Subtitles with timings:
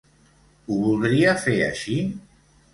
[0.69, 2.01] Ho voldria fer així?